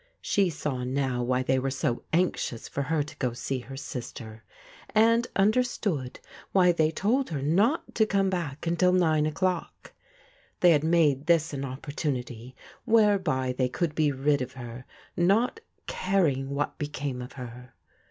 [0.23, 3.77] She saw now why they were so anxious for her to go to see her
[3.77, 4.43] sister,
[4.95, 6.19] and understood
[6.53, 9.93] why they told her not to come back until nine o'clock.
[10.61, 14.85] They had made this an opportunity whereby they could be rid of her,
[15.15, 17.75] not caring what became of her.